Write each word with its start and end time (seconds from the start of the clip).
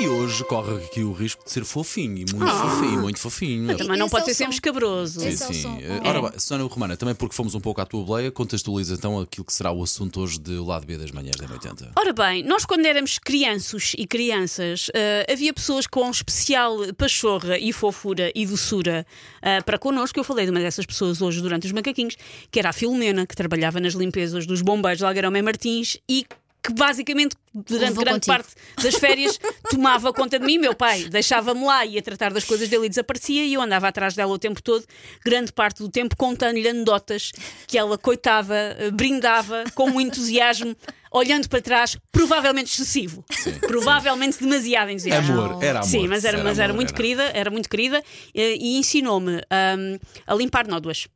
E 0.00 0.08
hoje 0.08 0.42
corre 0.44 0.76
aqui 0.76 1.02
o 1.02 1.12
risco 1.12 1.44
de 1.44 1.50
ser 1.50 1.62
fofinho 1.62 2.16
e 2.16 2.34
muito 2.34 2.50
fofinho, 2.50 3.00
muito 3.02 3.18
fofinho. 3.18 3.76
Também 3.76 3.98
não 3.98 4.06
Esse 4.06 4.10
pode 4.16 4.22
é 4.22 4.26
ser 4.28 4.34
sempre 4.34 4.54
som. 4.54 4.56
escabroso. 4.56 5.20
Sim, 5.20 5.28
Esse 5.28 5.42
é 5.42 5.48
o 5.48 5.52
sim. 5.52 5.62
som. 5.62 5.78
Eh, 5.78 6.00
Ora 6.08 6.22
bem, 6.22 6.40
Sónia 6.40 6.66
Romana, 6.66 6.96
também 6.96 7.14
porque 7.14 7.34
fomos 7.34 7.54
um 7.54 7.60
pouco 7.60 7.82
à 7.82 7.84
tua 7.84 8.02
boleia, 8.02 8.30
contextualiza 8.30 8.94
então 8.94 9.20
aquilo 9.20 9.44
que 9.44 9.52
será 9.52 9.70
o 9.70 9.82
assunto 9.82 10.22
hoje 10.22 10.38
de 10.38 10.52
O 10.52 10.64
Lado 10.64 10.86
B 10.86 10.96
das 10.96 11.10
manhãs 11.10 11.36
da 11.36 11.46
80. 11.52 11.92
Ora 11.98 12.12
bem, 12.14 12.42
nós 12.42 12.64
quando 12.64 12.86
éramos 12.86 13.18
crianços 13.18 13.92
e 13.98 14.06
crianças, 14.06 14.86
eh, 14.94 15.26
havia 15.30 15.52
pessoas 15.52 15.86
com 15.86 16.10
especial 16.10 16.78
pachorra 16.96 17.58
e 17.58 17.70
fofura 17.70 18.32
e 18.34 18.46
doçura 18.46 19.06
eh, 19.42 19.60
para 19.60 19.78
connosco. 19.78 20.18
Eu 20.18 20.24
falei 20.24 20.46
de 20.46 20.50
uma 20.50 20.60
dessas 20.60 20.86
pessoas 20.86 21.20
hoje 21.20 21.42
durante 21.42 21.66
os 21.66 21.72
macaquinhos, 21.72 22.16
que 22.50 22.58
era 22.58 22.70
a 22.70 22.72
Filomena, 22.72 23.26
que 23.26 23.36
trabalhava 23.36 23.78
nas 23.78 23.92
limpezas 23.92 24.46
dos 24.46 24.62
bombeiros 24.62 25.00
de 25.00 25.04
Algarão 25.04 25.36
e 25.36 25.42
Martins 25.42 25.98
e 26.08 26.24
que 26.70 26.74
basicamente 26.74 27.36
durante 27.52 27.94
grande 27.94 28.12
contigo. 28.12 28.26
parte 28.26 28.54
das 28.80 28.94
férias 28.94 29.38
tomava 29.68 30.12
conta 30.12 30.38
de 30.38 30.46
mim. 30.46 30.58
Meu 30.58 30.74
pai 30.74 31.04
deixava-me 31.04 31.64
lá, 31.64 31.84
ia 31.84 32.00
tratar 32.00 32.32
das 32.32 32.44
coisas 32.44 32.68
dele 32.68 32.86
e 32.86 32.88
desaparecia, 32.88 33.44
e 33.44 33.54
eu 33.54 33.60
andava 33.60 33.88
atrás 33.88 34.14
dela 34.14 34.32
o 34.32 34.38
tempo 34.38 34.62
todo, 34.62 34.84
grande 35.24 35.52
parte 35.52 35.78
do 35.78 35.88
tempo 35.88 36.16
contando-lhe 36.16 36.68
anedotas 36.68 37.32
que 37.66 37.76
ela, 37.76 37.98
coitada, 37.98 38.76
eh, 38.78 38.90
brindava 38.90 39.64
com 39.74 39.90
um 39.90 40.00
entusiasmo, 40.00 40.76
olhando 41.10 41.48
para 41.48 41.60
trás, 41.60 41.96
provavelmente 42.12 42.72
excessivo. 42.72 43.24
provavelmente 43.66 44.38
demasiado 44.38 44.90
entusiasmo. 44.90 45.40
Amor, 45.40 45.62
era 45.62 45.80
amor. 45.80 45.88
Sim, 45.90 46.06
mas 46.06 46.24
era, 46.24 46.42
mas 46.42 46.58
era 46.58 46.66
amor, 46.66 46.76
muito 46.76 46.94
querida, 46.94 47.24
era 47.34 47.50
muito 47.50 47.68
querida 47.68 48.02
eh, 48.34 48.56
e 48.56 48.78
ensinou-me 48.78 49.36
hum, 49.36 49.98
a 50.26 50.34
limpar 50.34 50.68
nódoas. 50.68 51.08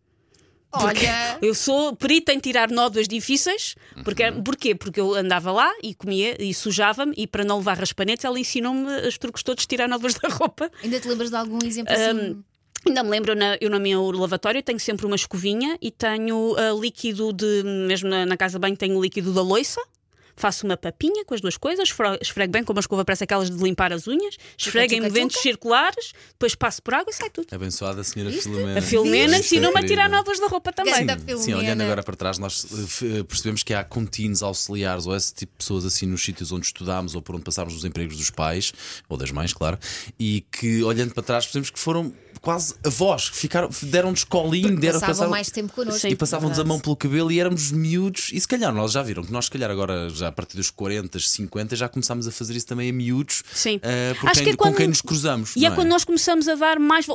Olha, 0.74 1.38
Eu 1.42 1.55
sou 1.55 1.95
perita 1.95 2.33
em 2.33 2.38
tirar 2.38 2.70
nódoas 2.70 3.06
difíceis. 3.08 3.75
Porque, 4.03 4.30
Porquê? 4.33 4.75
Porque 4.75 5.00
eu 5.00 5.14
andava 5.14 5.53
lá 5.53 5.72
e 5.83 5.94
comia 5.94 6.36
e 6.42 6.53
sujava-me 6.53 7.14
e 7.16 7.27
para 7.27 7.44
não 7.44 7.58
levar 7.58 7.78
raspanetes 7.78 8.25
ela 8.25 8.39
ensinou-me 8.39 9.06
os 9.06 9.19
truques 9.19 9.42
todos 9.42 9.62
de 9.62 9.69
tirar 9.69 9.89
nódoas 9.89 10.14
da 10.20 10.28
roupa. 10.28 10.70
ainda 10.83 11.00
te 11.00 11.08
lembras 11.08 11.31
de 11.31 11.36
algum 11.36 11.58
exemplo 11.64 11.92
assim? 11.92 12.42
Ainda 12.86 13.03
me 13.03 13.08
lembro, 13.08 13.34
na, 13.34 13.56
eu 13.62 13.70
no 13.70 13.81
meu 13.81 14.11
lavatório 14.11 14.62
tenho 14.62 14.78
sempre 14.78 15.06
uma 15.06 15.16
escovinha 15.16 15.78
e 15.81 15.91
tenho 15.91 16.55
ah, 16.58 16.78
líquido 16.78 17.33
de, 17.33 17.62
mesmo 17.64 18.11
na, 18.11 18.27
na 18.27 18.36
casa 18.36 18.59
de 18.59 18.61
banho 18.61 18.77
tenho 18.77 19.00
líquido 19.00 19.33
da 19.33 19.41
loiça. 19.41 19.81
Faço 20.36 20.66
uma 20.66 20.77
papinha 20.77 21.24
com 21.24 21.34
as 21.34 21.40
duas 21.40 21.56
coisas, 21.56 21.88
esfre- 21.88 22.18
esfrego 22.20 22.52
bem, 22.52 22.64
como 22.64 22.78
a 22.78 22.80
escova 22.80 23.04
parece 23.04 23.24
aquelas 23.24 23.48
de 23.50 23.62
limpar 23.62 23.92
as 23.92 24.06
unhas, 24.08 24.36
esfrego 24.58 24.94
em 24.94 25.00
movimentos 25.00 25.41
circulares, 25.41 26.12
depois 26.32 26.54
passo 26.54 26.82
por 26.82 26.94
água 26.94 27.10
e 27.10 27.14
sai 27.14 27.30
tudo. 27.30 27.46
Abençoada 27.52 28.02
senhora 28.02 28.30
Viste? 28.30 28.44
Filomena. 28.48 28.78
A 28.78 28.82
Filomena 28.82 29.36
Viste, 29.36 29.54
ensinou-me 29.54 29.78
a 29.80 29.86
tirar 29.86 30.08
nódoas 30.08 30.41
da 30.41 30.46
roupa 30.48 30.72
também. 30.72 30.94
Sim, 30.94 31.06
Filomena. 31.26 31.58
olhando 31.58 31.80
agora 31.82 32.02
para 32.02 32.16
trás, 32.16 32.38
nós 32.38 32.64
eh, 32.64 33.18
eh, 33.20 33.22
percebemos 33.22 33.62
que 33.62 33.72
há 33.74 33.84
contínuos 33.84 34.42
auxiliares 34.42 35.06
ou 35.06 35.14
esse 35.16 35.32
tipo 35.34 35.52
de 35.52 35.58
pessoas 35.58 35.84
assim 35.84 36.06
nos 36.06 36.22
sítios 36.24 36.50
onde 36.52 36.66
estudámos 36.66 37.14
ou 37.14 37.22
por 37.22 37.34
onde 37.36 37.44
passámos 37.44 37.74
nos 37.74 37.84
empregos 37.84 38.16
dos 38.16 38.30
pais 38.30 38.72
ou 39.08 39.16
das 39.16 39.30
mães, 39.30 39.52
claro, 39.52 39.78
e 40.19 40.44
que 40.50 40.82
olhando 40.82 41.14
para 41.14 41.22
trás 41.22 41.44
percebemos 41.44 41.70
que 41.70 41.78
foram 41.78 42.12
quase 42.45 42.75
avós, 42.84 43.31
que 43.31 43.37
ficaram, 43.37 43.69
deram-nos 43.83 44.23
colinho, 44.25 44.77
deram 44.78 44.95
Passavam 45.00 45.14
passaram- 45.14 45.31
mais 45.31 45.50
tempo 45.50 45.73
connosco. 45.73 46.00
Sim. 46.00 46.09
e 46.09 46.17
passavam-nos 46.17 46.59
a 46.59 46.64
mão 46.64 46.78
pelo 46.78 46.95
cabelo 46.95 47.33
e 47.33 47.41
éramos 47.41 47.73
miúdos. 47.73 48.31
E 48.33 48.41
se 48.41 48.47
calhar 48.47 48.73
nós 48.73 48.92
já 48.92 49.03
viram 49.03 49.25
que 49.25 49.33
nós, 49.33 49.47
se 49.47 49.50
calhar, 49.50 49.70
agora, 49.70 50.09
já 50.11 50.28
a 50.28 50.33
partir 50.33 50.56
dos 50.56 50.70
40, 50.70 51.19
50, 51.19 51.75
já 51.75 51.89
começámos 51.89 52.28
a 52.28 52.31
fazer 52.31 52.55
isso 52.55 52.67
também 52.67 52.91
a 52.91 52.92
miúdos 52.92 53.42
Sim. 53.53 53.78
por 54.20 54.28
Acho 54.28 54.34
quem- 54.34 54.45
que 54.45 54.50
é 54.50 54.56
com 54.56 54.65
quando- 54.65 54.77
quem 54.77 54.89
nos 54.89 55.00
cruzamos. 55.00 55.56
E 55.56 55.65
é 55.65 55.69
não 55.70 55.77
quando 55.77 55.89
nós 55.89 56.05
começamos 56.05 56.47
a 56.48 56.55
dar 56.55 56.78
mais 56.78 57.06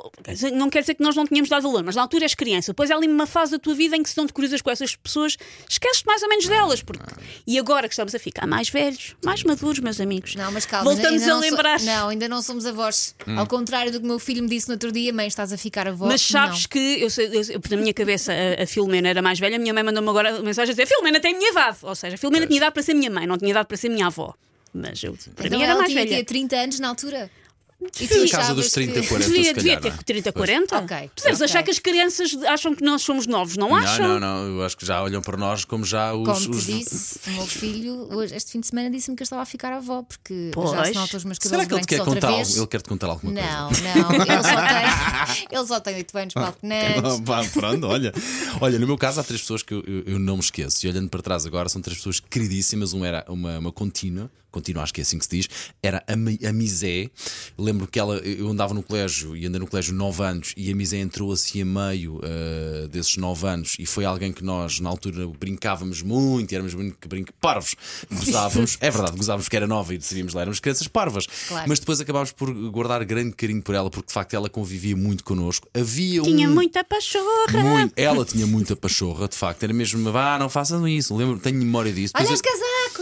Não 0.54 0.70
quer 0.70 0.82
dizer 0.82 0.96
que 0.96 1.04
nós 1.04 1.16
não 1.16 1.26
tínhamos 1.28 1.50
dado 1.50 1.64
valor, 1.64 1.84
mas 1.84 1.96
na 1.96 2.02
altura 2.02 2.26
és 2.26 2.34
criança. 2.36 2.72
Depois 2.72 2.90
há 2.92 2.96
ali 2.96 3.08
uma 3.08 3.28
fase 3.28 3.52
da 3.52 3.60
tua 3.60 3.76
vida 3.76 3.96
em 3.96 4.04
que 4.04 4.10
se 4.10 4.18
não 4.18 4.26
te 4.26 4.34
cruzas 4.34 4.62
com 4.62 4.70
essas 4.72 4.96
pessoas, 4.96 5.38
esqueces 5.70 6.04
mais 6.06 6.22
ou 6.24 6.30
menos 6.30 6.48
delas. 6.48 6.82
Porque... 6.82 7.04
E 7.46 7.58
agora 7.60 7.88
que 7.88 7.94
estamos 7.94 8.16
a 8.16 8.20
ficar 8.20 8.48
mais 8.48 8.70
velhos, 8.70 9.16
mais 9.24 9.44
maduros, 9.44 9.80
meus 9.80 10.00
amigos. 10.00 10.36
Não, 10.36 10.52
mas 10.52 10.66
calma, 10.66 10.86
Voltamos 10.92 11.22
ainda 11.22 11.26
a 11.26 11.36
não 11.36 11.44
so- 11.44 11.50
lembrar. 11.50 11.82
Não, 11.82 12.10
ainda 12.10 12.28
não 12.30 12.42
somos 12.42 12.66
avós. 12.66 13.16
Ao 13.38 13.45
contrário 13.48 13.92
do 13.92 14.00
que 14.00 14.06
o 14.06 14.08
meu 14.08 14.20
filho 14.20 14.42
me 14.44 14.50
disse 14.50 14.68
no 14.68 14.73
outro 14.73 14.92
dia, 14.92 15.12
mãe, 15.20 15.28
estás 15.28 15.52
a 15.54 15.58
ficar 15.58 15.88
avó. 15.88 16.06
Mas 16.08 16.22
sabes 16.22 16.62
Não. 16.64 16.70
que 16.70 16.80
eu, 17.02 17.08
eu, 17.18 17.44
eu- 17.56 17.62
na 17.72 17.78
minha 17.78 17.94
cabeça 17.94 18.32
a, 18.34 18.64
a 18.64 18.66
Filomena 18.68 19.10
era 19.10 19.22
mais 19.22 19.40
velha, 19.40 19.56
a 19.58 19.60
minha 19.60 19.74
mãe 19.74 19.84
mandou-me 19.84 20.10
agora 20.10 20.32
uma 20.34 20.42
mensagem 20.44 20.72
a 20.72 20.76
dizer: 20.76 20.86
Filomena 20.88 21.20
tem 21.20 21.34
a 21.36 21.38
minha 21.38 21.52
idade. 21.52 21.78
Ou 21.84 21.96
seja, 21.96 22.16
a 22.16 22.18
Filomena 22.18 22.46
tinha 22.48 22.58
idade 22.58 22.74
para 22.74 22.84
ser 22.84 22.94
minha 22.94 23.12
mãe, 23.12 23.26
não 23.28 23.38
tinha 23.38 23.52
idade 23.52 23.68
para 23.68 23.78
ser 23.78 23.90
minha 23.90 24.08
avó. 24.08 24.34
Mas 24.74 25.04
eu, 25.04 25.18
para 25.36 25.48
Então 25.48 25.58
mim 25.58 25.64
era 25.64 25.72
ela 25.74 25.80
mais 25.82 25.92
tinha, 25.92 26.04
velha. 26.04 26.16
tinha 26.16 26.26
30 26.26 26.56
anos 26.56 26.80
na 26.80 26.90
altura. 26.90 27.30
E 28.00 28.08
tu 28.10 28.30
casa 28.30 28.54
dos 28.54 28.72
30, 28.72 29.00
que... 29.00 29.08
40. 29.08 29.32
Devia, 29.32 29.54
devia 29.54 29.78
calhar, 29.78 29.82
ter 29.82 29.90
não 29.90 29.95
é? 30.00 30.04
30, 30.04 30.34
40. 30.34 30.78
Ok, 30.80 31.12
Tu 31.16 31.23
deves 31.23 31.38
ok. 31.40 31.45
achar 31.45 31.64
que 31.64 31.72
as 31.72 31.80
crianças 31.80 32.36
acham 32.44 32.76
que 32.76 32.84
nós 32.84 33.02
somos 33.02 33.26
novos, 33.26 33.56
não 33.56 33.73
acham? 33.73 34.06
Não, 34.06 34.20
não, 34.20 34.44
não. 34.50 34.58
Eu 34.58 34.66
acho 34.66 34.76
que 34.76 34.86
já 34.86 35.02
olham 35.02 35.22
para 35.22 35.38
nós 35.38 35.64
como 35.64 35.86
já 35.86 36.14
os. 36.14 36.26
Como 36.28 36.39
te 36.42 36.58
os- 36.58 36.66
disse, 36.66 37.20
o 37.28 37.32
meu 37.32 37.48
filho, 37.48 38.10
hoje, 38.14 38.36
este 38.36 38.52
fim 38.52 38.60
de 38.60 38.68
semana, 38.68 38.89
disse-me 38.92 39.16
que 39.16 39.23
eu 39.23 39.23
estava 39.23 39.44
a 39.44 39.45
ficar 39.45 39.72
avó, 39.72 40.04
porque 40.04 40.52
já 40.54 40.62
Pois. 40.62 40.88
se 40.89 40.94
nota 40.94 41.16
os 41.18 41.23
meus 41.23 41.38
Será 41.42 41.66
cabelos 41.66 41.86
que 41.86 41.94
ele 41.95 42.02
quer 42.04 42.08
outra 42.10 42.16
contar 42.28 42.36
vez. 42.36 42.48
algo? 42.50 42.60
Ele 42.60 42.68
quer 42.68 42.82
te 42.82 42.89
contar 42.89 43.08
alguma 43.08 43.34
coisa? 43.34 43.50
Não, 43.50 43.70
não, 43.70 44.12
ele 44.26 44.44
só 44.44 44.60
tem, 45.39 45.58
ele 45.58 45.68
só 45.68 45.80
tem 45.80 45.95
8 45.95 46.18
anos 46.18 46.34
para 46.34 46.45
alpenantes. 46.48 47.20
Pá, 47.22 47.45
pronto, 47.54 47.88
olha. 47.88 48.14
Olha, 48.60 48.78
no 48.78 48.88
meu 48.88 48.98
caso 48.98 49.22
há 49.22 49.23
três 49.23 49.39
pessoas 49.42 49.64
que 49.64 49.73
eu, 49.73 49.82
eu- 49.88 50.04
eu 50.06 50.20
não 50.20 50.36
me 50.36 50.42
esqueço. 50.44 50.86
E 50.86 50.89
olhando 50.89 51.08
para 51.10 51.22
trás 51.22 51.45
agora, 51.45 51.70
são 51.70 51.82
três 51.82 51.98
pessoas 51.98 52.20
queridíssimas. 52.20 52.92
Uma 52.92 53.08
era 53.08 53.26
uma, 53.30 53.58
uma 53.60 53.72
contínua, 53.72 54.30
contínua 54.52 54.84
acho 54.84 54.94
que 54.94 55.00
é 55.00 55.04
assim 55.04 55.18
que 55.18 55.26
se 55.26 55.32
diz, 55.32 55.48
era 55.82 56.04
a, 56.08 56.14
a 56.50 56.54
Misé. 56.54 57.10
Lembro 57.59 57.87
que 57.87 57.99
ela, 57.99 58.17
eu 58.17 58.47
andava 58.47 58.73
no 58.73 58.81
colégio 58.81 59.36
e 59.36 59.45
andei 59.45 59.59
no 59.59 59.67
colégio 59.67 59.93
9 59.93 60.23
anos 60.23 60.53
e 60.55 60.71
a 60.71 60.75
Misé 60.75 60.97
entrou 60.97 61.31
assim 61.31 61.61
a 61.61 61.65
meio 61.65 62.20
ah, 62.23 62.87
desses 62.87 63.17
9 63.17 63.47
anos 63.47 63.75
e 63.80 63.86
foi 63.86 64.05
alguém 64.05 64.31
que 64.31 64.43
nós 64.43 64.80
na 64.80 64.89
altura 64.89 65.27
brincávamos 65.39 66.02
muito 66.02 66.52
e 66.52 66.55
éramos 66.55 66.73
muito 66.73 67.08
brinca, 67.08 67.33
parvos. 67.42 67.75
Gozávamos, 68.11 68.77
é 68.81 68.89
verdade, 68.89 69.17
gozávamos 69.17 69.49
que 69.49 69.55
era 69.55 69.67
nova 69.67 69.93
e 69.93 69.97
decidimos 69.97 70.33
lá, 70.33 70.42
éramos 70.42 70.59
crianças 70.59 70.87
parvas. 70.87 71.27
Claro. 71.47 71.65
Mas 71.67 71.80
depois 71.80 71.99
acabámos 71.99 72.31
por 72.31 72.52
guardar 72.71 73.03
grande 73.05 73.36
carinho 73.36 73.61
por 73.61 73.76
ela 73.76 73.89
porque 73.89 74.08
de 74.08 74.14
facto 74.14 74.33
ela 74.33 74.49
convivia 74.49 74.95
muito 74.95 75.23
connosco. 75.23 75.67
Havia 75.73 76.21
Tinha 76.21 76.49
um. 76.49 76.53
muita 76.53 76.83
pachorra. 76.83 77.61
Muito. 77.61 77.93
Ela 77.95 78.26
tinha 78.26 78.47
muita 78.47 78.76
pachorra, 78.76 79.27
de 79.27 79.36
facto. 79.36 79.64
Era 79.64 79.73
mesmo, 79.73 80.11
vá, 80.11 80.37
não 80.39 80.49
façam 80.49 80.87
isso. 80.87 81.15
Lembro, 81.15 81.39
tenho 81.39 81.58
memória 81.58 81.91
disso. 81.91 82.14
Olha 82.15 82.26
eu- 82.26 82.33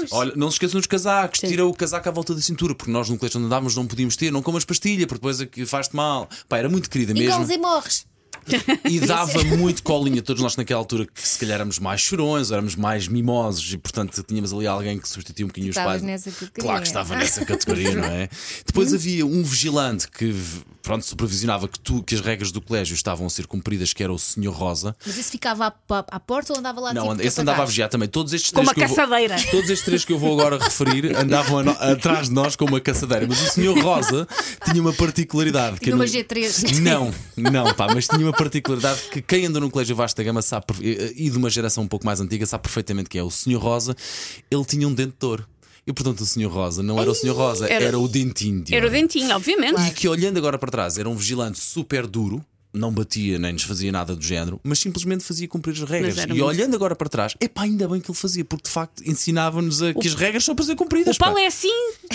casacos! 0.02 0.18
Olha, 0.18 0.34
não 0.36 0.50
se 0.50 0.56
esqueçam 0.56 0.80
dos 0.80 0.88
casacos, 0.88 1.40
tira 1.40 1.66
o 1.66 1.74
casaco 1.74 2.08
à 2.08 2.12
volta 2.12 2.34
da 2.34 2.42
cintura, 2.42 2.74
porque 2.76 2.92
nós 2.92 3.10
no 3.10 3.18
colégio 3.18 3.40
onde 3.40 3.48
andávamos 3.48 3.76
não 3.76 3.86
podíamos 3.86 4.16
ter, 4.16 4.32
não 4.32 4.42
comas 4.42 4.66
pastilha, 4.66 5.06
porque 5.08 5.20
depois 5.20 5.42
é 5.42 5.46
que 5.46 5.66
faz-te 5.66 5.96
mal. 5.96 6.30
Pá, 6.48 6.58
era 6.58 6.70
muito 6.70 6.90
querida 6.90 7.14
mesmo. 7.14 7.52
E 7.52 7.58
morres. 7.58 8.06
E 8.90 9.00
dava 9.00 9.44
muito 9.44 9.84
colinha. 9.84 10.22
Todos 10.22 10.42
nós 10.42 10.56
naquela 10.56 10.80
altura 10.80 11.06
que 11.06 11.28
se 11.28 11.38
calhar 11.40 11.56
éramos 11.56 11.80
mais 11.80 12.02
chorões, 12.02 12.52
éramos 12.52 12.76
mais 12.76 13.08
mimosos 13.08 13.72
e 13.74 13.78
portanto 13.78 14.24
tínhamos 14.24 14.54
ali 14.54 14.68
alguém 14.68 14.98
que 15.00 15.08
substituía 15.08 15.46
um 15.46 15.50
bocadinho 15.50 15.72
os 15.72 15.76
pais. 15.78 16.02
nessa 16.02 16.32
categoria. 16.32 16.62
Claro 16.64 16.82
que 16.82 16.88
estava 16.88 17.16
nessa 17.16 17.46
categoria, 17.46 17.96
não 17.96 18.06
é? 18.06 18.30
Depois 18.66 18.94
havia 18.94 19.26
um 19.26 19.44
vigilante 19.44 20.08
que 20.10 20.34
pronto, 20.82 21.06
supervisionava 21.06 21.68
que, 21.68 21.78
tu, 21.80 22.02
que 22.02 22.16
as 22.16 22.22
regras 22.22 22.50
do 22.52 22.62
colégio 22.62 22.94
estavam 22.94 23.28
a 23.28 23.30
ser 23.30 23.46
cumpridas, 23.46 23.92
que 23.92 24.02
era 24.02 24.14
o 24.14 24.18
Senhor 24.18 24.54
Rosa. 24.54 24.96
Mas 25.06 25.18
esse 25.18 25.32
ficava 25.32 25.68
à, 25.68 25.74
à- 26.10 26.20
porta 26.20 26.54
ou 26.54 26.60
andava 26.60 26.80
lá 26.80 26.94
Não, 26.94 27.10
tipo, 27.10 27.28
esse 27.28 27.42
andava 27.42 27.64
a 27.64 27.66
vigiar 27.66 27.90
também. 27.90 28.08
Todos 28.08 28.32
estes 28.32 28.52
Com 28.52 28.62
três 28.64 28.68
uma 28.70 28.74
que 28.74 28.84
eu 28.84 28.88
vou- 28.88 28.96
caçadeira. 28.96 29.36
Todos 29.52 29.70
estes 29.70 29.84
três 29.86 30.06
que 30.06 30.14
eu 30.14 30.18
vou 30.20 30.40
agora 30.40 30.58
referir 30.64 31.14
andavam 31.18 31.62
no- 31.64 31.72
atrás 31.72 32.30
de 32.30 32.34
nós 32.34 32.56
com 32.56 32.64
uma 32.66 32.80
caçadeira. 32.80 33.26
Mas 33.28 33.42
o 33.42 33.52
senhor 33.52 33.78
Rosa 33.80 34.26
tinha 34.64 34.82
uma 34.82 34.94
particularidade. 34.94 35.80
Tinha 35.80 35.94
uma 35.94 36.06
não- 36.06 36.12
G3. 36.12 36.80
Não, 36.80 37.14
não, 37.36 37.74
pá, 37.74 37.88
mas 37.94 38.08
tinha 38.08 38.26
uma 38.26 38.32
particularidade 38.38 39.02
que 39.12 39.22
quem 39.22 39.46
anda 39.46 39.60
num 39.60 39.70
colégio 39.70 39.96
Vasta 39.96 40.24
Gama 40.24 40.42
sabe, 40.42 40.66
perfe- 40.68 41.14
e 41.16 41.30
de 41.30 41.38
uma 41.38 41.50
geração 41.50 41.84
um 41.84 41.88
pouco 41.88 42.06
mais 42.06 42.20
antiga 42.22 42.46
sabe 42.46 42.64
perfeitamente 42.64 43.10
que 43.10 43.18
é. 43.18 43.24
O 43.24 43.32
senhor 43.32 43.62
Rosa, 43.62 43.96
ele 44.50 44.64
tinha 44.66 44.88
um 44.88 44.94
dente 44.94 45.16
de 45.20 45.26
ouro. 45.26 45.48
E 45.86 45.94
portanto 45.94 46.20
o 46.22 46.26
senhor 46.26 46.52
Rosa 46.52 46.84
não 46.84 47.00
era 47.00 47.10
o 47.10 47.16
senhor 47.16 47.34
Rosa, 47.36 47.66
era, 47.68 47.86
Era- 47.86 48.00
o 48.00 48.08
dentinho 48.10 48.62
de 48.62 48.76
Era 48.76 48.86
o 48.88 48.90
dentinho, 48.90 49.34
obviamente. 49.34 49.80
E 49.82 49.92
que 49.92 50.08
olhando 50.08 50.38
agora 50.38 50.58
para 50.58 50.70
trás 50.70 50.98
era 50.98 51.08
um 51.10 51.16
vigilante 51.16 51.60
super 51.62 52.06
duro. 52.06 52.44
Não 52.78 52.92
batia 52.92 53.40
nem 53.40 53.54
nos 53.54 53.64
fazia 53.64 53.92
nada 53.92 54.16
do 54.16 54.24
género, 54.24 54.60
mas 54.64 54.80
simplesmente 54.80 55.24
fazia 55.24 55.48
cumprir 55.48 55.72
as 55.74 55.90
regras. 55.90 56.18
E 56.18 56.28
muito- 56.28 56.46
olhando 56.46 56.76
agora 56.76 56.96
para 56.96 57.10
trás, 57.10 57.34
epá, 57.40 57.64
ainda 57.64 57.88
bem 57.88 58.00
que 58.00 58.10
ele 58.12 58.18
fazia, 58.18 58.46
porque 58.46 58.66
de 58.66 58.70
facto 58.72 59.02
ensinava-nos 59.06 59.82
a 59.82 59.94
que 59.94 60.08
as 60.08 60.14
regras 60.14 60.44
são 60.46 60.56
para 60.56 60.66
ser 60.66 60.76
cumpridas. 60.76 61.16
O 61.16 61.20
Paulo 61.20 61.36
pá. 61.36 61.42
é 61.42 61.48
assim, 61.48 61.72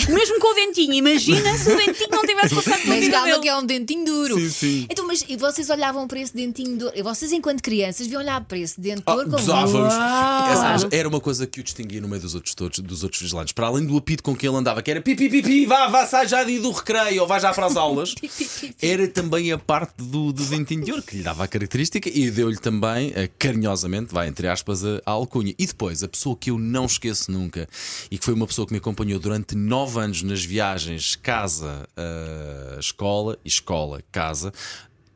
mesmo 0.09 0.39
com 0.39 0.51
o 0.51 0.55
dentinho. 0.55 0.93
Imagina 0.93 1.57
se 1.57 1.71
o 1.71 1.77
dentinho 1.77 2.09
não 2.11 2.21
tivesse 2.25 2.55
passado 2.55 2.81
pela 2.81 2.95
Mas 2.95 3.09
calma 3.09 3.27
dele. 3.27 3.39
que 3.39 3.49
é 3.49 3.57
um 3.57 3.65
dentinho 3.65 4.05
duro. 4.05 4.35
Sim, 4.39 4.49
sim. 4.49 4.87
Então, 4.89 5.05
mas 5.07 5.23
e 5.27 5.35
vocês 5.35 5.69
olhavam 5.69 6.07
para 6.07 6.19
esse 6.19 6.33
dentinho 6.35 6.77
duro? 6.77 6.91
E 6.95 7.01
vocês, 7.03 7.31
enquanto 7.31 7.61
crianças, 7.61 8.05
deviam 8.07 8.21
olhar 8.21 8.41
para 8.45 8.57
esse 8.57 8.79
dente 8.79 9.03
Ah, 9.05 9.15
duro 9.15 9.25
como. 9.29 9.37
Essa 9.37 9.51
Claro. 9.51 9.71
coisa 9.71 10.89
era 10.91 11.07
uma 11.07 11.19
coisa 11.19 11.45
que 11.47 11.59
o 11.59 11.63
distinguia 11.63 11.99
no 12.01 12.07
meio 12.07 12.21
dos 12.21 12.35
outros 12.35 12.53
todos, 12.55 12.79
dos 12.79 13.03
outros 13.03 13.21
vigilantes. 13.21 13.53
Para 13.53 13.67
além 13.67 13.85
do 13.85 13.97
apito 13.97 14.23
com 14.23 14.35
que 14.35 14.47
ele 14.47 14.55
andava, 14.55 14.81
que 14.81 14.89
era 14.91 15.01
pipi 15.01 15.29
pipi, 15.29 15.65
vá, 15.65 15.87
vá, 15.87 16.05
sai 16.05 16.27
já 16.27 16.43
de 16.43 16.59
do 16.59 16.71
recreio 16.71 17.21
ou 17.21 17.27
vai 17.27 17.39
já 17.39 17.51
para 17.53 17.65
as 17.65 17.75
aulas, 17.75 18.15
era 18.81 19.07
também 19.07 19.51
a 19.51 19.57
parte 19.57 19.93
do, 19.97 20.31
do 20.31 20.43
de 20.61 20.91
ouro 20.91 21.03
que 21.03 21.17
lhe 21.17 21.23
dava 21.23 21.43
a 21.43 21.47
característica 21.47 22.09
e 22.09 22.29
deu-lhe 22.29 22.57
também, 22.57 23.11
eh, 23.15 23.29
carinhosamente, 23.39 24.13
vai 24.13 24.27
entre 24.27 24.47
aspas, 24.47 24.83
a, 24.83 25.01
alcunha. 25.05 25.53
E 25.57 25.65
depois, 25.65 26.03
a 26.03 26.07
pessoa 26.07 26.35
que 26.35 26.51
eu 26.51 26.59
não 26.59 26.85
esqueço 26.85 27.31
nunca 27.31 27.67
e 28.11 28.17
que 28.17 28.25
foi 28.25 28.33
uma 28.33 28.45
pessoa 28.45 28.67
que 28.67 28.73
me 28.73 28.79
acompanhou 28.79 29.19
durante 29.19 29.55
nove 29.55 29.99
anos 29.99 30.21
nas 30.21 30.43
viagens 30.43 31.15
casa, 31.15 31.87
eh, 31.95 32.77
escola 32.79 33.37
escola, 33.45 34.03
casa. 34.11 34.51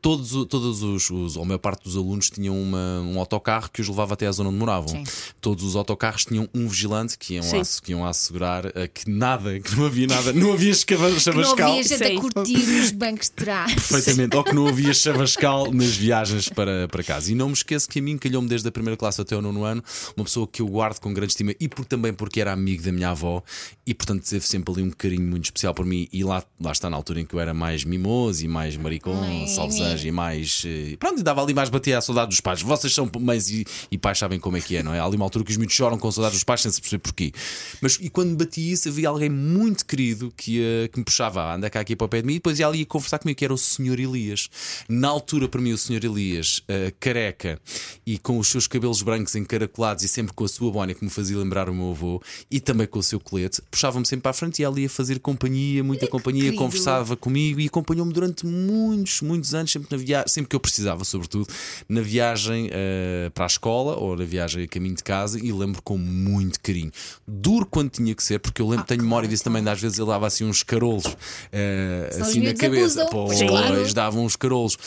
Todos, 0.00 0.30
todos 0.46 0.82
os, 0.82 1.10
os, 1.10 1.36
ou 1.36 1.42
a 1.42 1.46
maior 1.46 1.58
parte 1.58 1.84
dos 1.84 1.96
alunos 1.96 2.30
tinham 2.30 2.60
uma- 2.60 3.00
um 3.00 3.18
autocarro 3.18 3.68
que 3.72 3.80
os 3.80 3.88
levava 3.88 4.14
até 4.14 4.26
à 4.26 4.32
zona 4.32 4.48
onde 4.50 4.58
moravam. 4.58 4.88
Sim. 4.88 5.04
Todos 5.40 5.64
os 5.64 5.76
autocarros 5.76 6.24
tinham 6.24 6.48
um 6.54 6.68
vigilante 6.68 7.16
que 7.18 7.34
iam, 7.34 7.42
Sim. 7.42 7.60
a, 7.60 7.82
que 7.82 7.92
iam 7.92 8.04
a 8.04 8.10
assegurar 8.10 8.66
eh, 8.74 8.88
que 8.88 9.08
nada, 9.10 9.58
que 9.60 9.74
não 9.76 9.86
havia 9.86 10.06
nada, 10.06 10.32
não 10.32 10.52
havia 10.52 10.68
Que 10.86 10.96
não 10.96 11.18
chavascal. 11.18 11.70
havia 11.72 11.82
gente 11.82 12.06
Sim. 12.06 12.16
a 12.16 12.20
curtir 12.20 12.58
nos 12.66 12.90
bancos 12.92 13.26
de 13.28 13.32
trás. 13.32 13.72
Perfeitamente, 13.74 14.36
ou 14.36 14.44
que 14.44 14.52
não 14.54 14.66
havia 14.68 14.92
chavascal 14.94 15.72
nas 15.72 15.96
viagens 15.96 16.48
para, 16.48 16.86
para 16.88 17.02
casa. 17.02 17.32
E 17.32 17.34
não 17.34 17.48
me 17.48 17.54
esqueço 17.54 17.88
que 17.88 17.98
a 17.98 18.02
mim 18.02 18.16
calhou-me 18.18 18.48
desde 18.48 18.68
a 18.68 18.72
primeira 18.72 18.96
classe 18.96 19.20
até 19.20 19.36
o 19.36 19.42
nono 19.42 19.64
ano, 19.64 19.82
uma 20.16 20.24
pessoa 20.24 20.46
que 20.46 20.62
eu 20.62 20.66
guardo 20.68 21.00
com 21.00 21.12
grande 21.12 21.32
estima 21.32 21.54
e 21.58 21.68
por, 21.68 21.84
também 21.84 22.12
porque 22.12 22.40
era 22.40 22.52
amigo 22.52 22.82
da 22.82 22.92
minha 22.92 23.10
avó 23.10 23.42
e 23.86 23.94
portanto 23.94 24.22
teve 24.28 24.46
sempre 24.46 24.72
ali 24.72 24.82
um 24.82 24.90
carinho 24.90 25.26
muito 25.26 25.44
especial 25.46 25.74
por 25.74 25.84
mim. 25.86 26.08
E 26.12 26.22
lá, 26.22 26.42
lá 26.60 26.72
está 26.72 26.88
na 26.88 26.96
altura 26.96 27.20
em 27.20 27.26
que 27.26 27.34
eu 27.34 27.40
era 27.40 27.52
mais 27.54 27.84
mimoso 27.84 28.44
e 28.44 28.48
mais 28.48 28.76
maricom, 28.76 29.18
Ai, 29.22 29.46
salvesanjo 29.88 30.08
e 30.08 30.12
mais. 30.12 30.62
eh, 30.66 30.96
Pronto, 30.98 31.22
dava 31.22 31.42
ali 31.42 31.54
mais 31.54 31.68
bater 31.68 31.92
à 31.94 32.00
saudade 32.00 32.28
dos 32.30 32.40
pais. 32.40 32.62
Vocês 32.62 32.92
são 32.94 33.10
mães 33.20 33.50
e, 33.50 33.64
e 33.90 33.98
pais, 33.98 34.18
sabem 34.18 34.38
como 34.38 34.56
é 34.56 34.60
que 34.60 34.76
é, 34.76 34.82
não 34.82 34.92
é? 34.94 35.00
Há 35.00 35.04
ali 35.04 35.16
uma 35.16 35.24
altura 35.24 35.44
que 35.44 35.50
os 35.50 35.56
miúdos 35.56 35.74
choram 35.74 35.98
com 35.98 36.10
saudades 36.10 36.36
dos 36.38 36.44
pais 36.44 36.60
sem 36.62 36.70
se 36.70 36.80
perceber 36.80 37.00
porquê. 37.02 37.32
Mas 37.80 37.98
e 38.00 38.08
quando 38.08 38.36
bati 38.36 38.70
isso, 38.72 38.88
havia 38.88 39.08
alguém 39.08 39.28
muito 39.30 39.84
querido 39.84 40.32
que, 40.36 40.58
ia- 40.58 40.88
que 40.88 40.98
me 40.98 41.04
puxava, 41.04 41.42
"Ah, 41.42 41.54
anda 41.54 41.70
cá 41.70 41.80
aqui 41.80 41.94
para 41.96 42.04
o 42.04 42.08
pé 42.08 42.20
de 42.20 42.26
mim 42.26 42.34
e 42.34 42.36
depois 42.36 42.58
ia 42.58 42.66
ali 42.66 42.84
conversar 42.84 43.18
comigo, 43.18 43.38
que 43.38 43.44
era 43.44 43.54
o 43.54 43.58
Sr. 43.58 43.98
Elias. 44.00 44.48
Na 44.88 45.08
altura, 45.08 45.48
para 45.48 45.60
mim, 45.60 45.72
o 45.72 45.78
Sr. 45.78 46.04
Elias, 46.04 46.62
eh, 46.68 46.92
careca 46.98 47.60
e 48.06 48.18
com 48.18 48.38
os 48.38 48.48
seus 48.48 48.66
cabelos 48.66 49.02
brancos 49.02 49.34
encaracolados 49.34 50.04
e 50.04 50.08
sempre 50.08 50.32
com 50.32 50.44
a 50.44 50.48
sua 50.48 50.70
boina 50.70 50.94
que 50.94 51.04
me 51.04 51.10
fazia 51.10 51.36
lembrar 51.38 51.68
o 51.68 51.74
meu 51.74 51.90
avô 51.90 52.22
e 52.50 52.60
também 52.60 52.86
com 52.86 52.98
o 52.98 53.02
seu 53.02 53.20
colete, 53.20 53.62
puxava-me 53.70 54.06
sempre 54.06 54.22
para 54.22 54.30
a 54.30 54.34
frente 54.34 54.60
e 54.60 54.64
ali 54.64 54.86
a 54.86 54.88
fazer 54.88 55.18
companhia, 55.20 55.82
muita 55.84 56.06
companhia, 56.06 56.44
querido. 56.44 56.58
conversava 56.58 57.16
comigo 57.16 57.60
e 57.60 57.66
acompanhou-me 57.66 58.12
durante 58.12 58.46
muitos, 58.46 59.20
muitos 59.22 59.54
anos, 59.54 59.70
sempre 59.78 59.96
na 59.96 60.02
viagem, 60.02 60.28
sempre 60.28 60.48
que 60.50 60.56
eu 60.56 60.60
precisava, 60.60 61.04
sobretudo, 61.04 61.46
na 61.88 62.00
viagem 62.00 62.68
eh, 62.72 63.30
para 63.34 63.44
a 63.44 63.46
escola 63.46 63.96
ou 63.96 64.16
na 64.16 64.24
viagem 64.24 64.64
a 64.64 64.68
caminho 64.68 64.94
de 64.94 65.02
casa 65.04 65.38
e 65.38 65.50
lembro 65.52 65.80
com 65.82 65.96
muito 65.96 66.60
carinho. 66.60 66.90
Duro 67.26 67.66
quando 67.66 67.90
tinha 67.90 68.14
que 68.14 68.22
ser, 68.22 68.38
porque 68.38 68.60
eu 68.62 68.68
lembro, 68.68 68.84
tenho 68.86 69.02
memória 69.02 69.28
disso 69.28 69.44
também, 69.44 69.66
às 69.68 69.80
vezes 69.80 69.98
ele 69.98 70.08
dava 70.08 70.26
assim 70.26 70.44
uns 70.44 70.62
carolos 70.62 71.04
os 71.06 72.20
assim 72.20 72.40
na 72.40 72.54
cabeça. 72.54 73.02
abusam, 73.02 73.08
Pois, 73.10 73.42
claro. 73.42 73.94
davam 73.94 74.24
uns 74.24 74.36
carolos. 74.36 74.78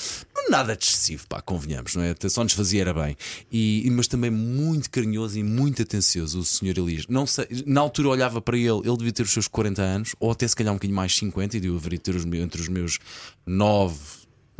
Nada 0.49 0.75
de 0.75 0.83
excessivo, 0.85 1.27
pá, 1.27 1.39
convenhamos, 1.41 1.95
não 1.95 2.01
é? 2.03 2.15
Só 2.27 2.43
nos 2.43 2.53
fazia 2.53 2.81
era 2.81 2.93
bem. 2.93 3.15
E, 3.51 3.87
mas 3.91 4.07
também 4.07 4.31
muito 4.31 4.89
carinhoso 4.89 5.37
e 5.37 5.43
muito 5.43 5.81
atencioso 5.83 6.39
o 6.39 6.43
Sr. 6.43 6.79
Elias. 6.79 7.05
Não 7.07 7.25
sei, 7.27 7.47
na 7.65 7.79
altura 7.81 8.07
eu 8.07 8.11
olhava 8.11 8.41
para 8.41 8.57
ele, 8.57 8.81
ele 8.83 8.97
devia 8.97 9.11
ter 9.13 9.23
os 9.23 9.31
seus 9.31 9.47
40 9.47 9.81
anos, 9.81 10.15
ou 10.19 10.31
até 10.31 10.47
se 10.47 10.55
calhar 10.55 10.73
um 10.73 10.77
bocadinho 10.77 10.95
mais 10.95 11.15
50, 11.15 11.57
e 11.57 11.65
eu 11.65 11.73
deveria 11.75 11.99
ter 11.99 12.15
os 12.15 12.25
meus- 12.25 12.43
entre 12.43 12.59
os 12.61 12.67
meus 12.67 12.97
9. 13.45 13.95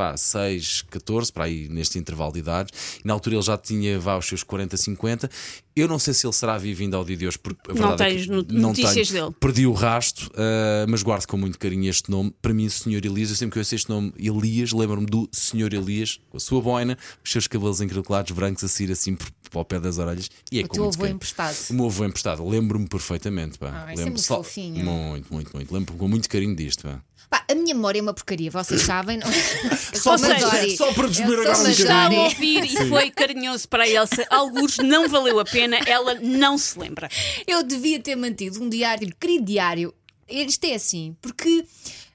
Pá, 0.02 0.18
6, 0.18 0.82
14, 0.90 1.32
para 1.32 1.44
aí 1.44 1.70
neste 1.70 2.00
intervalo 2.00 2.34
de 2.34 2.40
idades, 2.40 2.72
e 3.04 3.08
na 3.08 3.14
altura 3.14 3.36
ele 3.36 3.44
já 3.44 3.56
tinha 3.56 4.00
vá 4.00 4.14
aos 4.14 4.26
seus 4.26 4.42
40, 4.42 4.76
50. 4.76 5.30
Eu 5.76 5.88
não 5.88 6.00
sei 6.00 6.14
se 6.16 6.26
ele 6.26 6.34
será 6.34 6.58
vivo 6.58 6.82
ainda 6.82 6.98
ao 6.98 7.06
dia 7.06 7.16
de 7.16 7.28
hoje, 7.28 7.38
porque 7.38 7.72
a 7.72 7.74
Não 7.76 7.94
é 7.94 7.96
tens 7.96 8.24
que 8.26 8.32
no- 8.32 8.44
não 8.50 8.70
notícias 8.70 9.10
tenho. 9.10 9.26
dele. 9.26 9.36
Perdi 9.40 9.68
o 9.68 9.74
rasto, 9.74 10.30
ah, 10.36 10.86
mas 10.90 11.04
guardo 11.04 11.28
com 11.28 11.38
muito 11.38 11.60
carinho 11.60 11.88
este 11.88 12.10
nome. 12.10 12.34
Para 12.42 12.52
mim, 12.52 12.68
Sr. 12.68 13.06
Elias, 13.06 13.30
eu 13.30 13.36
sempre 13.36 13.54
que 13.54 13.60
eu 13.60 13.62
ouço 13.62 13.76
este 13.76 13.90
nome, 13.90 14.12
Elias, 14.18 14.72
lembro-me 14.72 15.06
do 15.06 15.30
Sr. 15.32 15.74
Elias, 15.76 16.20
com 16.30 16.38
a 16.38 16.40
sua 16.40 16.60
boina, 16.62 16.98
os 17.24 17.32
seus 17.32 17.46
cabelos 17.46 17.80
encaracolados 17.80 18.32
brancos 18.32 18.64
a 18.64 18.68
sair 18.68 18.92
assim 18.92 19.16
por, 19.16 19.30
para 19.52 19.60
o 19.62 19.66
pé 19.66 19.80
das 19.80 19.98
orelhas. 20.00 20.30
E 20.52 20.60
é 20.60 20.64
O 20.64 20.68
com 20.68 20.74
teu 20.74 20.84
muito 20.86 20.96
avô 20.98 21.06
emprestado. 21.08 21.56
O 21.70 21.74
meu 21.76 21.86
avô 21.86 22.06
emprestado, 22.06 22.48
lembro-me 22.50 22.88
perfeitamente. 22.88 23.58
Pá. 23.60 23.68
Ah, 23.68 23.94
isso 23.94 24.02
é 24.02 24.06
lembro 24.06 24.06
muito 24.14 24.22
só- 24.22 24.38
fofinho. 24.44 24.84
Muito, 24.84 25.32
muito, 25.32 25.56
muito. 25.56 25.74
Lembro-me 25.74 26.00
com 26.00 26.08
muito 26.08 26.28
carinho 26.28 26.56
disto. 26.56 26.84
Pá. 26.88 27.02
Pá, 27.30 27.46
a 27.50 27.56
minha 27.56 27.74
memória 27.74 28.00
é 28.00 28.02
uma 28.02 28.14
porcaria, 28.14 28.52
vocês 28.52 28.82
sabem. 28.82 29.18
Não? 29.18 29.28
Só 29.94 30.18
para- 30.18 30.36
só 30.78 30.94
para 30.94 31.08
desmer 31.08 31.40
agora 31.40 31.58
um 31.60 31.68
Está 31.70 32.06
a 32.06 32.10
ouvir 32.24 32.64
e 32.66 32.90
foi 32.90 33.12
carinhoso 33.12 33.68
para 33.70 33.84
a 33.84 33.90
Elsa. 33.90 34.26
Alguns 34.30 34.78
não 34.78 35.08
valeu 35.08 35.40
a 35.40 35.46
pena, 35.46 35.78
ela 35.86 36.16
não 36.16 36.58
se 36.58 36.78
lembra. 36.80 37.08
Eu 37.46 37.62
devia 37.64 38.00
ter 38.00 38.16
mantido 38.16 38.62
um 38.64 38.68
diário, 38.70 39.14
querido 39.20 39.46
diário. 39.46 39.94
Isto 40.28 40.64
é 40.66 40.76
assim, 40.76 41.16
porque 41.22 41.66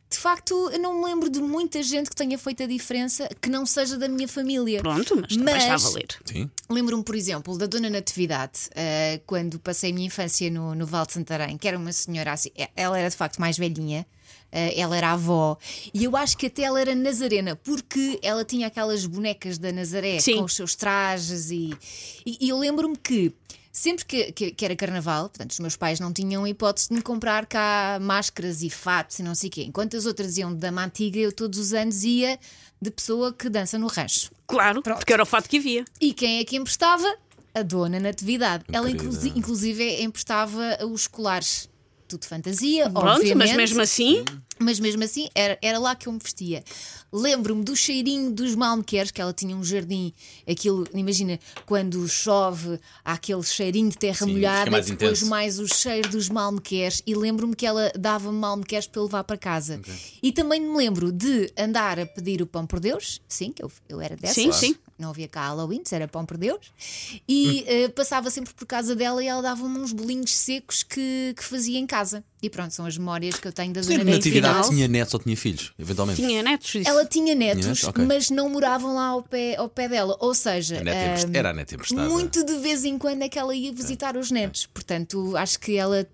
de 0.09 0.19
facto 0.19 0.71
eu 0.73 0.79
não 0.79 0.99
me 0.99 1.05
lembro 1.05 1.29
de 1.31 1.41
muita 1.41 1.83
gente 1.83 2.09
que 2.11 2.17
tenha 2.17 2.39
feito 2.39 2.63
a 2.63 2.67
diferença 2.67 3.29
que 3.41 3.49
não 3.51 3.65
seja 3.67 3.97
da 3.99 4.09
minha 4.09 4.27
família. 4.27 4.81
Pronto, 4.81 5.17
mas 5.21 5.37
Mas- 5.37 5.63
está 5.63 5.75
a 5.75 5.77
valer. 5.77 6.09
Lembro-me, 6.69 7.05
por 7.05 7.15
exemplo, 7.15 7.57
da 7.59 7.67
Dona 7.67 7.91
Natividade, 7.91 8.69
eh, 8.75 9.21
quando 9.27 9.59
passei 9.61 9.91
a 9.91 9.95
minha 9.95 10.07
infância 10.07 10.51
no, 10.51 10.75
no 10.75 10.87
Val 10.87 11.07
de 11.07 11.13
Santarém, 11.13 11.57
que 11.59 11.69
era 11.69 11.77
uma 11.79 11.93
senhora 11.93 12.33
assim, 12.33 12.51
ela 12.75 12.99
era 12.99 13.09
de 13.11 13.17
facto 13.17 13.39
mais 13.39 13.57
velhinha. 13.59 14.07
Eh, 14.53 14.79
ela 14.81 14.97
era 14.97 15.13
avó 15.13 15.57
e 15.93 16.05
eu 16.05 16.17
acho 16.17 16.37
que 16.37 16.47
até 16.47 16.63
ela 16.63 16.81
era 16.81 16.95
nazarena 16.95 17.57
porque 17.57 18.19
ela 18.23 18.45
tinha 18.45 18.67
aquelas 18.69 19.05
bonecas 19.07 19.59
da 19.59 19.73
Nazaré 19.73 20.19
Sim. 20.21 20.39
com 20.39 20.45
os 20.45 20.55
seus 20.55 20.75
trajes 20.75 21.51
e, 21.51 21.75
e- 22.25 22.39
e 22.41 22.49
eu 22.49 22.59
lembro-me 22.59 22.97
que 22.97 23.33
sempre 23.73 24.05
que, 24.07 24.33
que- 24.33 24.51
que 24.53 24.65
era 24.65 24.75
carnaval, 24.75 25.29
portanto, 25.29 25.51
os 25.51 25.59
meus 25.59 25.77
pais 25.77 26.01
não 26.01 26.13
tinham 26.13 26.45
a 26.45 26.49
hipótese 26.49 26.89
de 26.89 26.95
me 26.95 27.03
comprar 27.03 27.45
cá 27.47 27.99
máscaras 28.01 28.63
e 28.63 28.71
fatos 28.71 29.19
e 29.19 29.23
não 29.23 29.35
sei 29.35 29.49
o 29.49 29.53
quê. 29.53 29.65
Enquanto 29.65 29.97
as 29.97 30.07
outras 30.07 30.37
iam 30.39 30.51
de 30.55 30.59
dama 30.59 30.83
antiga, 30.85 31.19
eu 31.19 31.31
todos 31.33 31.59
os 31.59 31.73
anos 31.75 32.03
ia 32.03 32.39
de 32.81 32.91
pessoa 32.91 33.33
que 33.35 33.49
dança 33.51 33.79
no 33.79 33.87
rancho. 33.87 34.31
Claro, 34.47 34.81
Pronto. 34.83 34.99
porque 34.99 35.13
era 35.13 35.23
o 35.23 35.27
fato 35.27 35.49
que 35.49 35.59
havia. 35.59 35.85
E 36.01 36.15
quem 36.15 36.39
é 36.39 36.45
que 36.45 36.57
emprestava? 36.57 37.07
A 37.55 37.63
dona 37.63 37.99
Natividade. 38.01 38.65
Ela 38.73 38.87
querida. 38.87 39.05
inclusi- 39.05 39.33
inclusive 39.35 40.03
emprestava 40.03 40.79
os 40.87 41.07
colares. 41.07 41.69
Tudo 42.09 42.21
de 42.21 42.29
fantasia, 42.29 42.89
Pronto, 42.91 43.07
obviamente. 43.09 43.49
mas 43.49 43.57
mesmo 43.57 43.81
assim, 43.83 44.25
Mas 44.59 44.81
mesmo 44.81 45.05
assim, 45.05 45.29
era, 45.35 45.59
era 45.61 45.79
lá 45.79 45.95
que 45.95 46.07
eu 46.07 46.13
me 46.13 46.19
vestia. 46.19 46.65
Lembro-me 47.13 47.63
do 47.63 47.77
cheirinho 47.77 48.31
dos 48.33 48.55
malmequeres, 48.55 49.11
que 49.11 49.21
ela 49.21 49.33
tinha 49.33 49.55
um 49.55 49.63
jardim. 49.63 50.13
Aquilo, 50.49 50.87
imagina, 50.95 51.39
quando 51.67 52.07
chove, 52.09 52.79
há 53.05 53.13
aquele 53.13 53.43
cheirinho 53.43 53.91
de 53.91 53.99
terra 53.99 54.27
Sim, 54.27 54.33
molhada, 54.33 54.71
mais 54.71 54.87
depois 54.87 55.19
intenso. 55.19 55.27
mais 55.31 55.59
o 55.59 55.67
cheiro 55.67 56.09
dos 56.09 56.29
malmequeres. 56.29 57.03
E 57.07 57.15
lembro-me 57.15 57.55
que 57.55 57.67
ela 57.67 57.93
dava-me 57.99 58.39
malmequeres 58.39 58.87
para 58.87 59.01
eu 59.01 59.05
levar 59.05 59.25
para 59.25 59.37
casa. 59.37 59.81
E 60.23 60.33
também 60.33 60.61
me 60.61 60.77
lembro 60.77 61.13
de 61.13 61.53
andar 61.59 61.99
a 61.99 62.07
pedir 62.07 62.41
o 62.41 62.47
pão 62.47 62.67
por 62.67 62.81
Deus. 62.81 63.21
Sim, 63.29 63.53
que 63.53 63.63
eu, 63.63 63.71
eu 63.89 64.01
era 64.01 64.17
dessas. 64.17 64.35
Sim, 64.35 64.53
sim. 64.53 64.77
Não 64.99 65.11
havia 65.11 65.29
cá 65.29 65.49
Halloween, 65.49 65.83
era 65.93 66.09
pão 66.09 66.25
por 66.25 66.39
Deus. 66.39 66.73
E 67.29 67.65
eh, 67.67 67.89
passava 67.89 68.31
sempre 68.31 68.55
por 68.55 68.67
casa 68.67 68.97
dela 68.97 69.23
e 69.23 69.27
ela 69.27 69.43
dava-me 69.43 69.79
uns 69.79 69.93
bolinhos 69.93 70.35
secos 70.35 70.83
que, 70.83 71.35
que 71.37 71.45
fazia 71.45 71.79
em 71.79 71.87
casa. 71.87 72.25
E 72.43 72.49
pronto, 72.49 72.73
são 72.73 72.87
as 72.87 72.97
memórias 72.97 73.39
que 73.39 73.47
eu 73.47 73.53
tenho 73.53 73.73
da 73.73 73.81
Dona 73.81 74.05
Natividade 74.05 74.46
Natividade. 74.47 74.75
tinha 74.77 74.89
netos 74.89 75.15
ou 75.15 75.21
tinha 75.21 75.37
filhos, 75.37 75.73
eventualmente. 75.79 76.21
tinha 76.21 76.43
netos. 76.43 76.75
Isso. 76.75 76.89
Ela 76.89 77.05
tinha 77.05 77.35
netos, 77.35 77.67
netos? 77.67 77.85
Ok. 77.85 78.05
mas 78.05 78.31
não 78.31 78.49
moravam 78.49 78.95
lá 78.95 79.07
ao 79.09 79.23
pé, 79.23 79.57
ao 79.57 79.69
pé 79.69 79.89
dela. 79.89 80.17
Ou 80.21 80.35
seja, 80.35 80.77
A 80.77 80.81
emprest- 80.81 81.29
ah, 81.35 81.39
Era 81.39 81.51
a 81.51 81.53
neta 81.53 81.75
emprestada. 81.75 82.09
muito 82.09 82.45
de 82.45 82.55
vez 82.59 82.85
em 82.85 82.97
quando 82.99 83.23
é 83.23 83.29
que 83.29 83.39
ela 83.39 83.55
ia 83.55 83.73
visitar 83.73 84.17
os 84.17 84.31
netos. 84.31 84.67
Portanto, 84.67 85.37
acho 85.37 85.59
que 85.61 85.77
ela 85.77 86.07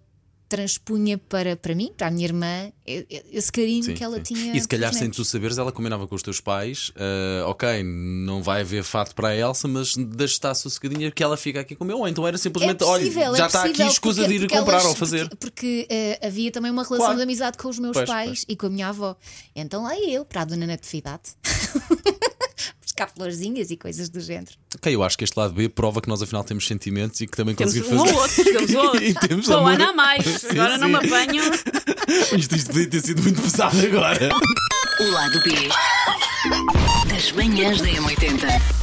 transpunha 0.57 1.17
para, 1.17 1.57
para 1.57 1.75
mim, 1.75 1.91
para 1.97 2.09
a 2.09 2.11
minha 2.11 2.27
irmã, 2.27 2.71
esse 2.87 3.51
carinho 3.51 3.85
Sim, 3.85 3.95
que 3.95 4.05
ela 4.05 4.17
sim. 4.19 4.35
tinha. 4.35 4.55
E 4.57 4.61
se 4.61 4.69
calhar, 4.69 4.93
sem 4.93 5.11
tu 5.11 5.25
saberes, 5.25 5.57
ela 5.57 5.73
combinava 5.73 6.07
com 6.07 6.15
os 6.15 6.23
teus 6.23 6.41
pais: 6.41 6.93
ah, 6.97 7.47
ok, 7.49 7.83
não 7.83 8.43
vai 8.43 8.61
haver 8.61 8.85
fato 8.85 9.15
para 9.15 9.29
a 9.29 9.37
Elsa, 9.37 9.67
mas 9.67 9.95
deixa 9.97 10.35
estar 10.35 10.55
sossegadinha 10.55 11.11
que 11.11 11.23
ela 11.23 11.37
fica 11.37 11.61
aqui 11.61 11.75
com 11.75 11.85
o 11.85 11.87
meu. 11.87 11.99
Ou 12.01 12.07
então 12.09 12.27
era 12.29 12.37
simplesmente: 12.37 12.83
é 12.83 12.87
possível, 12.87 13.23
olha, 13.31 13.35
é 13.35 13.39
já 13.39 13.47
está 13.47 13.65
aqui, 13.65 13.83
escusa 13.83 14.23
porque- 14.23 14.39
de 14.39 14.45
ir 14.45 14.49
comprar 14.51 14.73
elas- 14.75 14.85
ou 14.87 14.95
fazer. 14.95 15.29
Porque, 15.31 15.37
porque, 15.37 15.87
eh, 15.89 16.19
havia 16.27 16.51
também 16.51 16.71
uma 16.71 16.83
relação 16.83 16.99
Claro. 17.07 17.17
de 17.17 17.23
amizade 17.23 17.57
com 17.57 17.69
os 17.69 17.79
meus 17.79 17.95
Pois, 17.95 18.09
pais 18.09 18.29
pois. 18.29 18.45
e 18.49 18.57
com 18.57 18.67
a 18.67 18.71
minha 18.71 18.89
avó. 18.89 19.17
Então 19.57 19.83
lá 19.85 19.97
ia 19.97 20.13
eu, 20.15 20.25
para 20.25 20.43
a 20.43 20.45
Dona 20.45 20.67
Natividade. 20.67 21.23
Buscar 22.93 23.09
florzinhas 23.09 23.71
e 23.71 23.77
coisas 23.79 24.11
do 24.11 24.21
género. 24.21 24.51
Ok, 24.77 24.95
eu 24.95 25.03
acho 25.03 25.17
que 25.17 25.25
este 25.25 25.35
lado 25.39 25.55
B 25.55 25.67
prova 25.67 26.03
que 26.03 26.11
nós 26.11 26.21
afinal 26.21 26.45
temos 26.45 26.67
sentimentos 26.67 27.19
e 27.23 27.27
que 27.27 27.35
também 27.35 27.55
Temos 27.55 27.73
conseguimos 27.73 28.03
um 28.03 28.07
fazer. 28.07 28.19
outro, 28.19 28.45
temos 28.45 28.71
um 28.71 28.77
ou 28.79 28.85
outro. 28.85 29.29
Temos 29.29 29.47
Com 29.47 29.53
o 29.53 29.57
amor. 29.57 29.73
ano 29.73 29.85
a 29.85 29.93
mais. 29.95 30.25
Sim, 30.27 30.49
Agora 30.51 30.77
não 30.77 30.89
me 30.91 31.01
sim. 31.01 31.07
apanho. 31.07 31.43
Isto, 32.39 32.55
isto 32.57 32.67
podia 32.71 32.91
ter 32.91 33.01
sido 33.01 33.23
muito 33.23 33.41
pesado 33.41 33.79
agora. 33.87 34.29
O 35.01 35.11
lado 35.11 35.41
B 35.43 35.53
das 37.09 37.33
manhãs 37.33 37.81
da 37.81 37.89
M80. 37.89 38.82